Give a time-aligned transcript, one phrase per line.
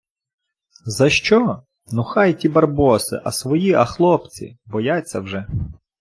[0.85, 1.63] За що?
[1.91, 4.57] Ну, хай ті барбоси, а свої, а хлопці?
[4.65, 5.45] Бояться вже.